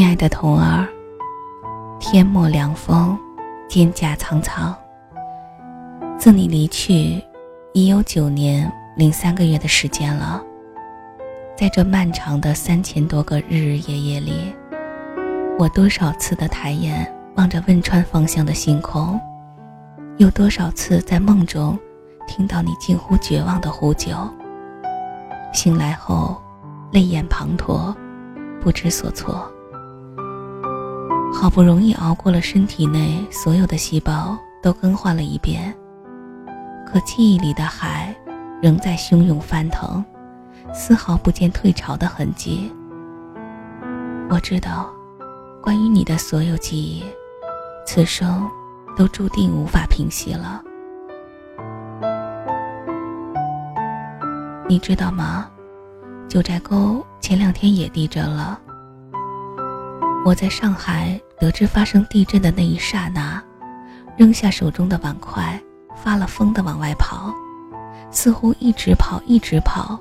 [0.00, 0.88] 亲爱的童儿，
[1.98, 3.18] 天末凉风，
[3.68, 4.74] 蒹葭苍苍。
[6.18, 7.22] 自你离去，
[7.74, 10.42] 已有九年零三个月的时间了。
[11.54, 14.54] 在这漫长的三千多个日日夜夜里，
[15.58, 19.20] 我多少次的抬眼望着汶川方向的星空，
[20.16, 21.78] 有多少次在梦中
[22.26, 24.16] 听到你近乎绝望的呼救。
[25.52, 26.40] 醒来后，
[26.90, 27.94] 泪眼滂沱，
[28.62, 29.46] 不知所措。
[31.32, 35.74] 好不容易熬过了身体内所有的细胞都更换了一遍，
[36.86, 38.14] 可记忆里的海
[38.60, 40.04] 仍在汹涌翻腾，
[40.74, 42.70] 丝毫不见退潮的痕迹。
[44.28, 44.90] 我知道，
[45.62, 47.02] 关于你的所有记忆，
[47.86, 48.48] 此生
[48.96, 50.62] 都注定无法平息了。
[54.68, 55.48] 你知道吗？
[56.28, 58.60] 九寨沟前两天也地震了。
[60.22, 63.42] 我在上海得知发生地震的那一刹那，
[64.14, 65.58] 扔下手中的碗筷，
[65.96, 67.34] 发了疯的往外跑，
[68.10, 69.98] 似乎一直跑一直跑，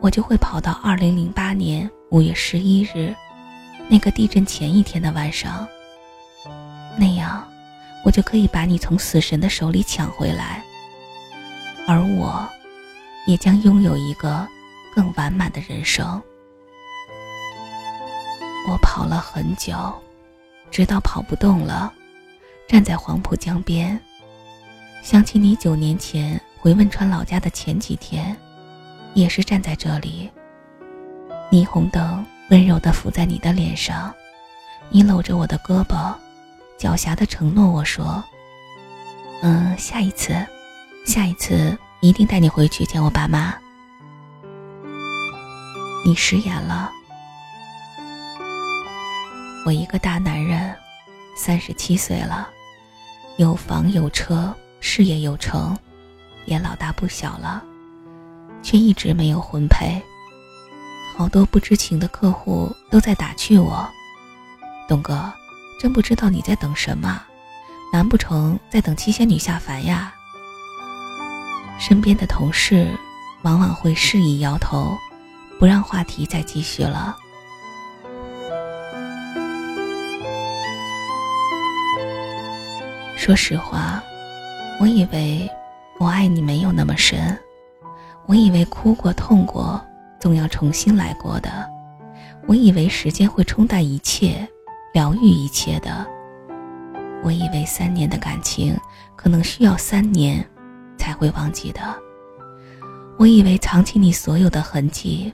[0.00, 3.14] 我就会跑到二零零八年五月十一日，
[3.88, 5.64] 那个地震前一天的晚上。
[6.98, 7.46] 那样，
[8.04, 10.60] 我就可以把你从死神的手里抢回来，
[11.86, 12.44] 而我，
[13.28, 14.44] 也将拥有一个
[14.92, 16.20] 更完满的人生。
[18.68, 19.72] 我跑了很久，
[20.70, 21.92] 直到跑不动了，
[22.68, 24.00] 站在黄浦江边，
[25.02, 28.36] 想起你九年前回汶川老家的前几天，
[29.14, 30.30] 也是站在这里。
[31.50, 34.14] 霓虹灯温柔地浮在你的脸上，
[34.88, 36.14] 你搂着我的胳膊，
[36.78, 38.22] 狡黠地承诺我说
[39.42, 40.34] ：“嗯，下一次，
[41.04, 43.52] 下一次一定带你回去见我爸妈。”
[46.06, 46.90] 你食言了。
[49.64, 50.74] 我一个大男人，
[51.36, 52.48] 三十七岁了，
[53.36, 55.76] 有房有车，事业有成，
[56.46, 57.62] 也老大不小了，
[58.62, 60.00] 却一直没有婚配。
[61.14, 63.86] 好多不知情的客户都在打趣我
[64.88, 65.30] ：“东哥，
[65.78, 67.22] 真不知道你在等什么？
[67.92, 70.14] 难不成在等七仙女下凡呀？”
[71.78, 72.98] 身边的同事
[73.42, 74.96] 往往会示意摇头，
[75.58, 77.14] 不让话题再继续了。
[83.20, 84.02] 说实话，
[84.80, 85.46] 我以为
[85.98, 87.38] 我爱你没有那么深，
[88.24, 89.78] 我以为哭过痛过
[90.18, 91.68] 总要重新来过的，
[92.46, 94.48] 我以为时间会冲淡一切，
[94.94, 96.06] 疗愈一切的，
[97.22, 98.74] 我以为三年的感情
[99.16, 100.42] 可能需要三年
[100.96, 101.80] 才会忘记的，
[103.18, 105.30] 我以为藏起你所有的痕迹，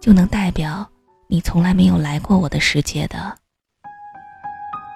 [0.00, 0.84] 就能代表
[1.28, 3.32] 你从来没有来过我的世界的，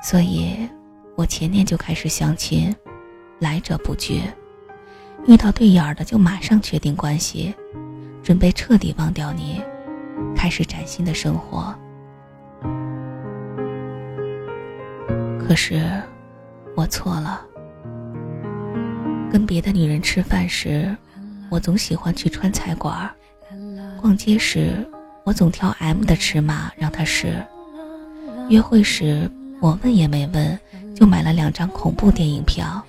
[0.03, 0.69] 所以。
[1.15, 2.75] 我前年就开始相亲，
[3.39, 4.23] 来者不拒，
[5.27, 7.55] 遇到对眼的就马上确定关系，
[8.23, 9.61] 准备彻底忘掉你，
[10.35, 11.75] 开始崭新的生活。
[15.39, 15.83] 可是，
[16.75, 17.43] 我错了。
[19.31, 20.97] 跟别的女人吃饭时，
[21.51, 23.07] 我总喜欢去川菜馆；
[24.01, 24.75] 逛街时，
[25.25, 27.29] 我总挑 M 的尺码让她试；
[28.49, 29.31] 约会时，
[29.61, 30.59] 我问也没问。
[30.95, 32.83] 就买了两张恐怖电影票，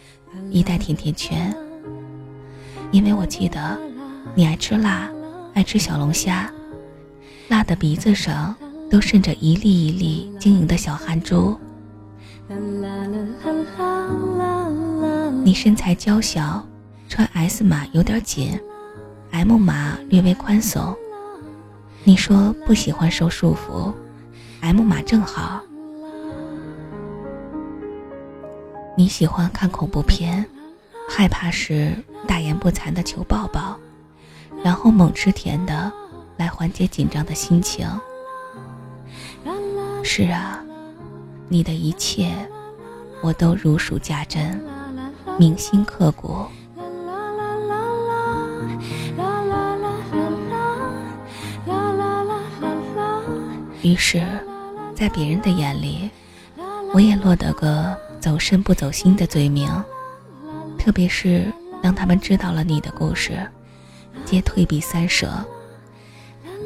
[0.49, 1.55] 一袋甜甜圈。
[2.91, 3.77] 因为我记得
[4.35, 5.09] 你爱吃辣，
[5.53, 6.51] 爱吃小龙虾，
[7.47, 8.55] 辣的鼻子上
[8.89, 11.57] 都渗着一粒一粒晶莹的小汗珠。
[15.43, 16.63] 你身材娇小，
[17.09, 18.59] 穿 S 码有点紧
[19.31, 20.95] ，M 码略微宽松。
[22.03, 23.93] 你说不喜欢受束缚
[24.61, 25.61] ，M 码正好。
[28.95, 30.45] 你喜欢看恐怖片，
[31.09, 31.95] 害怕时
[32.27, 33.75] 大言不惭的求抱抱，
[34.63, 35.91] 然后猛吃甜的
[36.37, 37.87] 来缓解紧张的心情。
[40.03, 40.63] 是啊，
[41.49, 42.31] 你的一切
[43.23, 44.61] 我都如数家珍，
[45.39, 46.45] 铭心刻骨。
[53.81, 54.23] 于是，
[54.95, 56.11] 在别人的眼里，
[56.93, 57.97] 我也落得个。
[58.23, 59.69] 走身不走心的罪名，
[60.79, 63.45] 特别是当他们知道了你的故事，
[64.23, 65.29] 皆退避三舍。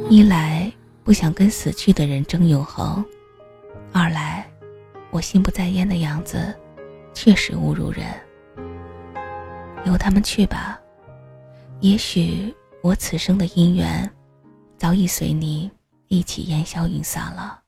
[0.08, 0.72] 一来
[1.04, 3.04] 不想跟死去的人争永恒，
[3.92, 4.48] 二来
[5.10, 6.56] 我心不在焉的样子
[7.12, 8.06] 确实侮辱人。
[9.84, 10.80] 由他们去吧，
[11.80, 12.54] 也许
[12.84, 14.08] 我此生的姻缘
[14.78, 15.72] 早已随你
[16.08, 17.62] 一起烟消云散了。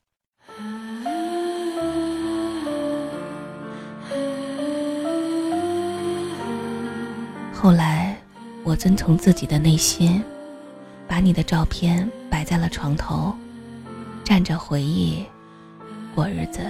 [7.62, 8.16] 后来，
[8.64, 10.24] 我遵从自己的内心，
[11.06, 13.34] 把你的照片摆在了床头，
[14.24, 15.26] 站着回忆，
[16.14, 16.62] 过日子。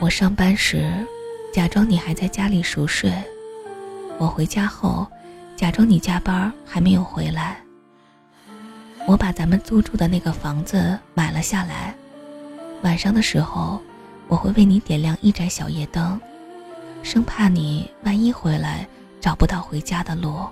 [0.00, 0.92] 我上班时，
[1.52, 3.12] 假装你还在家里熟睡；
[4.18, 5.06] 我回家后，
[5.54, 7.58] 假装你加班还没有回来。
[9.06, 11.94] 我把咱们租住的那个房子买了下来，
[12.82, 13.80] 晚上的时候。
[14.28, 16.20] 我会为你点亮一盏小夜灯，
[17.02, 18.86] 生怕你万一回来
[19.20, 20.46] 找不到回家的路。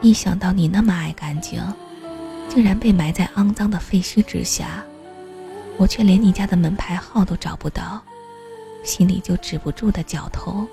[0.00, 1.62] 一想到你那么爱干净，
[2.48, 4.82] 竟然被埋在肮脏的废墟之下，
[5.76, 8.02] 我却连你家的门牌号都找不到，
[8.82, 10.66] 心里就止不住的绞痛。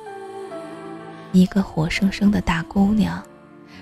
[1.31, 3.21] 一个活生生的大姑娘，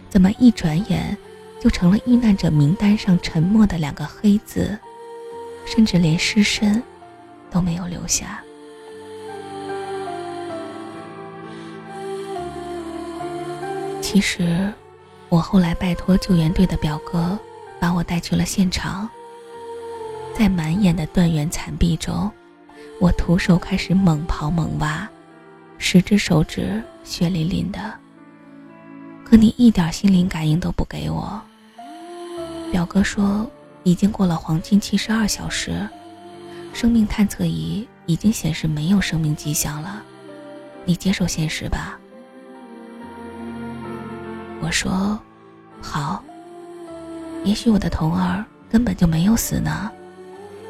[0.10, 1.18] 怎么一转眼
[1.62, 4.78] 就成了遇难者名单上沉默的两个黑字，
[5.66, 6.84] 甚至连尸身。
[7.50, 8.44] 都没有留下。
[14.02, 14.74] 其实，
[15.30, 17.38] 我后来拜托救援队的表哥，
[17.80, 19.08] 把我带去了现场。
[20.34, 22.32] 在满眼的断垣残壁中，
[23.02, 25.08] 我徒手开始猛刨猛挖，
[25.78, 27.94] 十只手指血淋淋的。
[29.26, 31.42] 可你一点心灵感应都不给我。
[32.72, 33.46] 表哥说，
[33.84, 35.88] 已经过了黄金七十二小时。
[36.74, 40.04] 生命探测仪已经显示没有生命迹象了，
[40.86, 42.00] 你接受现实吧。
[44.62, 45.20] 我说，
[45.82, 46.24] 好。
[47.44, 49.90] 也许我的童儿根本就没有死呢，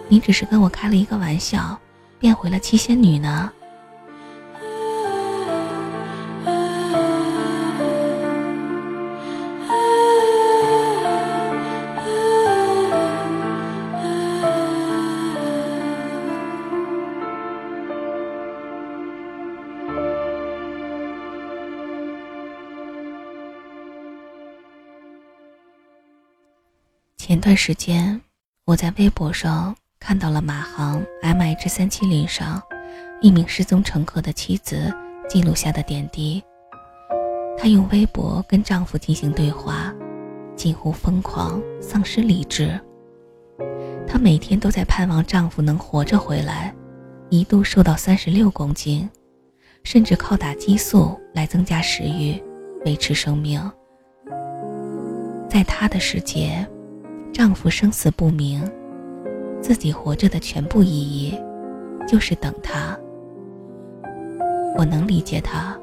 [0.08, 1.80] 你只是跟我开了一个玩笑，
[2.20, 3.52] 变回了七仙女呢。
[27.48, 28.20] 段时间，
[28.66, 32.62] 我在微博上看到了马航 MH 三七零上
[33.22, 34.94] 一名失踪乘客的妻子
[35.30, 36.44] 记录下的点滴。
[37.58, 39.96] 她用微博跟丈夫进行对话，
[40.58, 42.78] 近乎疯狂，丧失理智。
[44.06, 46.76] 她每天都在盼望丈夫能活着回来，
[47.30, 49.10] 一度瘦到三十六公斤，
[49.84, 52.44] 甚至靠打激素来增加食欲，
[52.84, 53.58] 维持生命。
[55.50, 56.68] 在她的世界。
[57.34, 58.64] 丈夫生死不明，
[59.62, 61.38] 自己活着的全部意义，
[62.08, 62.98] 就是等他。
[64.76, 65.78] 我能理解他。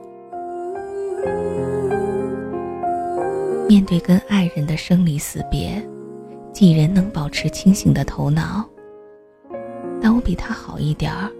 [3.68, 5.82] 面对跟爱人的生离死别，
[6.52, 8.64] 几人能保持清醒的头脑？
[10.02, 11.30] 但我比他好一点儿。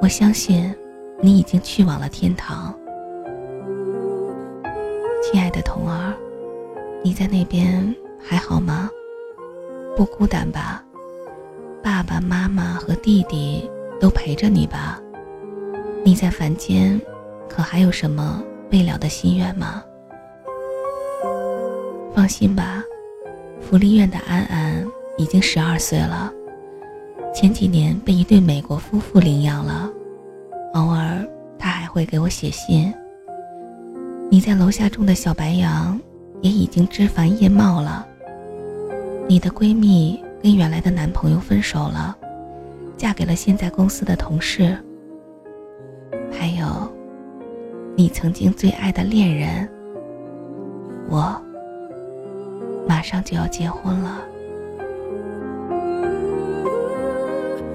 [0.00, 0.74] 我相信，
[1.20, 2.74] 你已经去往了天堂。
[5.22, 6.14] 亲爱的童儿，
[7.02, 8.88] 你在那边还好吗？
[9.94, 10.82] 不孤单吧？
[11.82, 14.98] 爸爸妈妈和弟弟都陪着你吧？
[16.02, 16.98] 你在凡间，
[17.46, 19.84] 可还有什么未了的心愿吗？
[22.14, 22.82] 放心吧，
[23.60, 24.82] 福利院的安安
[25.18, 26.32] 已经十二岁了，
[27.34, 29.90] 前几年被一对美国夫妇领养了，
[30.72, 31.26] 偶尔
[31.58, 32.92] 他还会给我写信。
[34.30, 36.00] 你在楼下种的小白杨
[36.40, 38.06] 也已经枝繁叶茂了。
[39.28, 42.16] 你的闺蜜跟原来的男朋友分手了，
[42.96, 44.76] 嫁给了现在公司的同事。
[46.30, 46.66] 还有，
[47.96, 49.68] 你曾经最爱的恋人，
[51.08, 51.40] 我
[52.86, 54.22] 马上就要结婚了。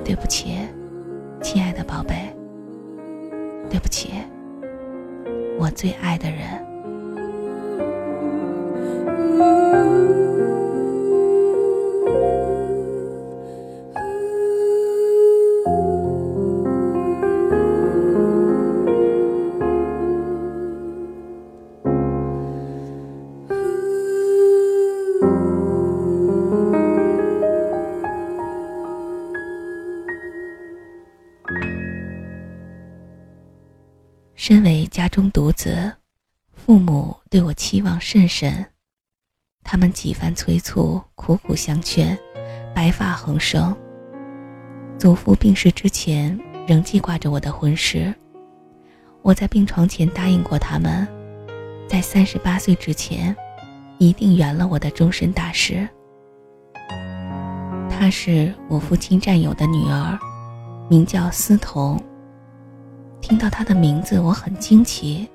[0.04, 0.58] 对不起，
[1.42, 2.16] 亲爱的宝贝。
[3.70, 4.12] 对不起，
[5.60, 6.48] 我最爱的人。
[34.50, 35.92] 身为家中独子，
[36.54, 38.66] 父母对我期望甚深。
[39.62, 42.18] 他们几番催促，苦苦相劝，
[42.74, 43.76] 白发横生。
[44.98, 48.16] 祖父病逝之前，仍记挂着我的婚事。
[49.22, 51.06] 我在病床前答应过他们，
[51.86, 53.36] 在三十八岁之前，
[53.98, 55.86] 一定圆了我的终身大事。
[57.90, 60.18] 她是我父亲战友的女儿，
[60.90, 62.02] 名叫思彤。
[63.22, 65.28] 听到他的名字，我很惊奇，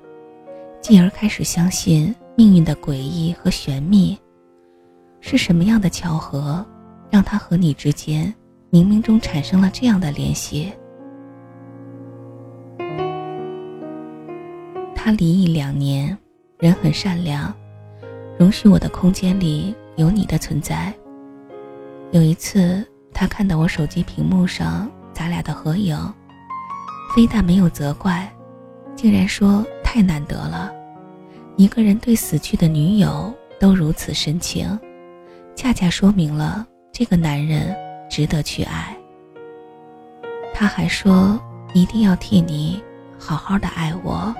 [0.81, 4.17] 继而开始相信命运的诡异和玄秘。
[5.21, 6.65] 是什么样的巧合，
[7.09, 8.33] 让他和你之间
[8.71, 10.73] 冥冥中产生了这样的联系？
[14.95, 16.17] 他离异两年，
[16.59, 17.53] 人很善良，
[18.39, 20.93] 容许我的空间里有你的存在。
[22.11, 25.97] 有一次，他看到我手机屏幕上咱俩的合影。
[27.15, 28.27] 非但没有责怪，
[28.95, 30.73] 竟然说太难得了，
[31.57, 34.67] 一个人对死去的女友都如此深情，
[35.55, 37.75] 恰恰说明了这个男人
[38.09, 38.97] 值得去爱。
[40.55, 41.39] 他还说
[41.75, 42.83] 一定要替你
[43.19, 44.33] 好好的爱我。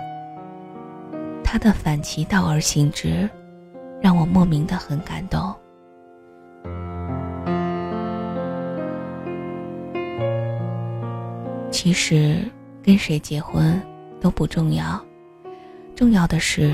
[1.43, 3.29] 他的反其道而行之，
[4.01, 5.53] 让我莫名的很感动。
[11.69, 12.43] 其实。
[12.83, 13.81] 跟谁结婚
[14.19, 15.01] 都不重要，
[15.95, 16.73] 重要的是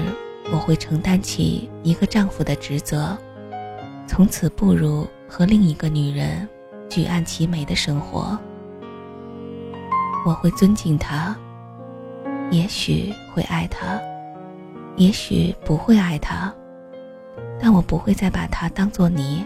[0.52, 3.16] 我会承担起一个丈夫的职责，
[4.08, 6.50] 从此步入和另一个女人
[6.90, 8.36] 举案齐眉的生活。
[10.26, 11.38] 我会尊敬他，
[12.50, 14.02] 也许会爱他，
[14.96, 16.52] 也许不会爱他，
[17.62, 19.46] 但我不会再把他当做你，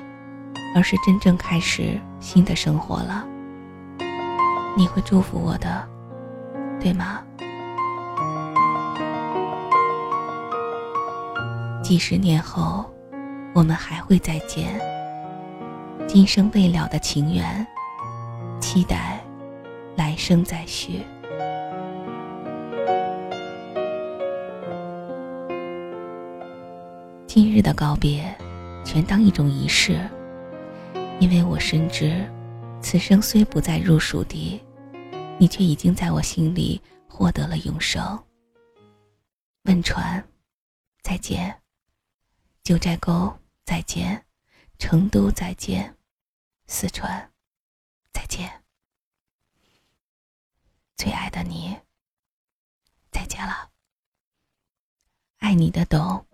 [0.74, 3.28] 而是真正开始新的生活了。
[4.78, 5.93] 你会祝福我的。
[6.84, 7.24] 对吗？
[11.82, 12.84] 几十年后，
[13.54, 14.78] 我们还会再见。
[16.06, 17.66] 今生未了的情缘，
[18.60, 19.24] 期待
[19.96, 21.00] 来生再续。
[27.26, 28.26] 今日的告别，
[28.84, 29.98] 全当一种仪式，
[31.20, 32.30] 因为我深知，
[32.82, 34.62] 此生虽不再入蜀地。
[35.40, 38.02] 你却已经在我心里获得了永生。
[39.64, 40.24] 汶川，
[41.02, 41.52] 再见；
[42.64, 43.34] 九寨沟，
[43.66, 44.22] 再见；
[44.78, 45.94] 成都，再见；
[46.68, 47.32] 四川，
[48.12, 48.50] 再见。
[50.96, 51.78] 最爱的你，
[53.12, 53.70] 再见了。
[55.40, 56.26] 爱你的懂。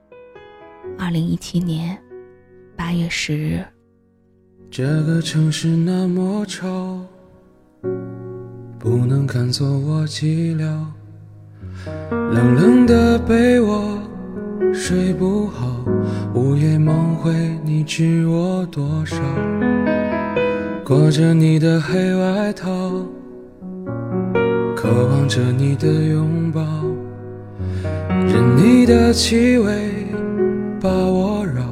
[0.98, 2.01] 二零一七年
[2.75, 3.65] 八月十日。
[4.72, 7.06] 这个城市那么吵。
[8.80, 10.64] 不能看作我寂寥，
[12.10, 14.00] 冷冷的被窝
[14.74, 15.84] 睡不好，
[16.34, 19.18] 午夜梦回你知我多少？
[20.86, 22.70] 裹着你的黑外套，
[24.78, 26.62] 渴望着你的拥抱，
[28.10, 30.08] 任你的气味
[30.80, 31.64] 把我绕，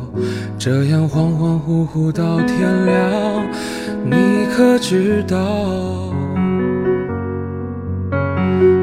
[0.59, 3.47] 这样恍恍惚惚到天亮，
[4.03, 6.13] 你可知道？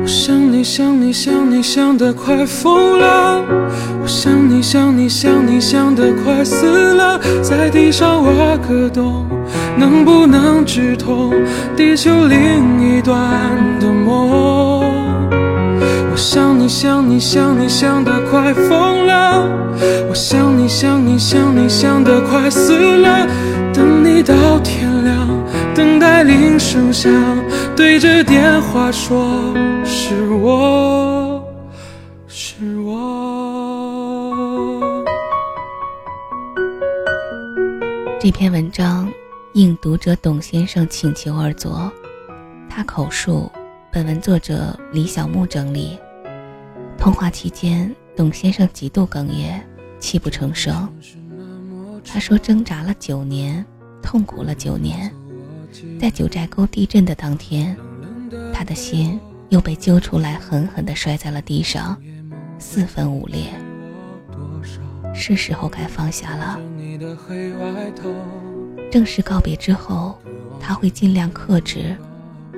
[0.02, 3.42] 我想你想你想你想得快疯了，
[4.02, 9.26] 我想你想你想你想得快死了，在地上挖个洞，
[9.76, 11.32] 能不能直通
[11.76, 12.38] 地球另
[12.80, 13.18] 一端
[13.80, 14.84] 的梦？
[16.10, 19.48] 我想你想你想你想得快疯了，
[20.08, 23.26] 我想你想你想你想得快死了，
[23.72, 25.28] 等你到天亮，
[25.74, 27.10] 等待铃声响，
[27.76, 29.52] 对着电话说。
[29.84, 31.44] 是我，
[32.28, 33.02] 是我。
[38.20, 39.12] 这篇文章
[39.54, 41.92] 应读者董先生请求而作，
[42.70, 43.50] 他口述，
[43.92, 45.98] 本文作者李小木整理。
[46.96, 49.60] 通话期间，董先生极度哽咽，
[49.98, 50.88] 泣不成声。
[52.06, 53.64] 他说：“挣扎了九年，
[54.02, 55.12] 痛苦了九年，
[56.00, 57.76] 在九寨沟地震的当天，
[58.52, 61.96] 他的心。”又被揪出来，狠狠地摔在了地上，
[62.58, 63.44] 四分五裂。
[65.14, 66.58] 是时候该放下了。
[68.90, 70.18] 正式告别之后，
[70.58, 71.96] 他会尽量克制，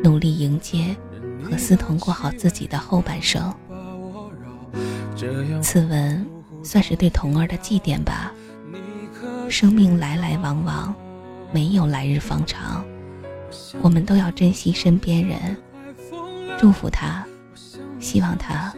[0.03, 0.97] 努力迎接
[1.43, 3.53] 和思彤过好自己的后半生。
[5.61, 6.25] 此文
[6.63, 8.33] 算是对童儿的祭奠吧。
[9.51, 10.95] 生命来来往往，
[11.53, 12.83] 没有来日方长，
[13.81, 15.57] 我们都要珍惜身边人。
[16.59, 17.25] 祝福他，
[18.01, 18.73] 希望他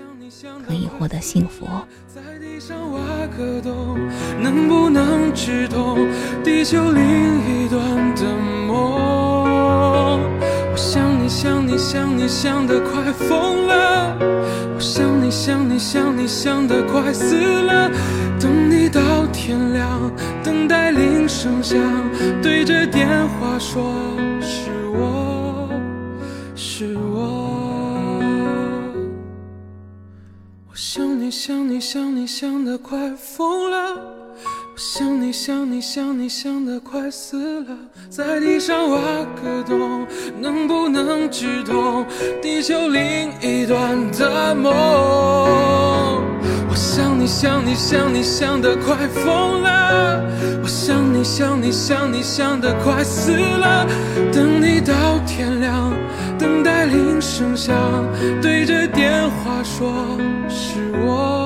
[0.67, 1.67] 可以获得幸福。
[2.07, 2.99] 在地上挖
[3.37, 3.97] 个洞，
[4.41, 6.09] 能不能直通
[6.43, 7.81] 地球另一端
[8.17, 8.25] 的
[8.67, 10.21] 梦？
[10.71, 14.17] 我想你想你想你想得快疯了，
[14.75, 17.91] 我想你想你想你想得快死了。
[18.41, 19.01] 等你到
[19.33, 21.79] 天亮，等待铃声响，
[22.43, 23.93] 对着电话说
[31.29, 37.77] 你想你想你想得快疯了，我想你想你想你想得快死了，
[38.09, 40.07] 在地上挖个洞，
[40.41, 42.07] 能不能直通
[42.41, 44.73] 地球另一端的梦？
[46.71, 50.25] 我想你想你想你想得快疯了，
[50.63, 53.87] 我想你想你想你想得快死了，
[54.33, 54.95] 等你到
[55.27, 55.93] 天亮，
[56.39, 57.75] 等待铃声响，
[58.41, 59.93] 对着电话说
[60.49, 61.38] 是我。